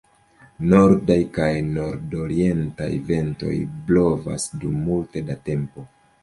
Nordaj 0.69 1.17
kaj 1.35 1.49
nordorientaj 1.75 2.89
ventoj 3.11 3.53
blovas 3.91 4.49
dum 4.65 4.81
multe 4.89 5.25
da 5.29 5.39
tempo. 5.53 5.87